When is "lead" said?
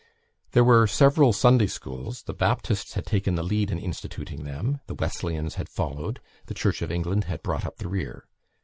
3.43-3.69